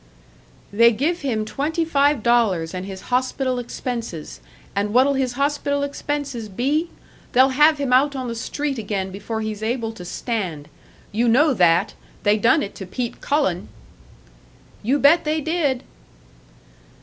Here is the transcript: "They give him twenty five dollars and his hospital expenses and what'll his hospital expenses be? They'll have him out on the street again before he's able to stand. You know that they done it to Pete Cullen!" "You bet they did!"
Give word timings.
"They 0.73 0.91
give 0.91 1.21
him 1.21 1.45
twenty 1.45 1.85
five 1.85 2.23
dollars 2.23 2.73
and 2.73 2.87
his 2.87 3.01
hospital 3.13 3.59
expenses 3.59 4.39
and 4.75 4.95
what'll 4.95 5.13
his 5.13 5.33
hospital 5.33 5.83
expenses 5.83 6.49
be? 6.49 6.89
They'll 7.33 7.49
have 7.49 7.77
him 7.77 7.93
out 7.93 8.15
on 8.15 8.27
the 8.27 8.33
street 8.33 8.79
again 8.79 9.11
before 9.11 9.41
he's 9.41 9.61
able 9.61 9.91
to 9.91 10.03
stand. 10.03 10.69
You 11.11 11.27
know 11.27 11.53
that 11.53 11.93
they 12.23 12.37
done 12.39 12.63
it 12.63 12.73
to 12.77 12.87
Pete 12.87 13.21
Cullen!" 13.21 13.67
"You 14.81 14.97
bet 14.97 15.23
they 15.23 15.39
did!" 15.39 15.83